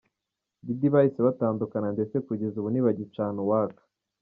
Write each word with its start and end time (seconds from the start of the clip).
Diddy 0.65 0.87
bahise 0.93 1.19
batandukana 1.27 1.87
ndetse 1.95 2.15
kugeza 2.27 2.55
ubu 2.57 2.69
ntibagicana 2.71 3.37
uwaka. 3.45 3.81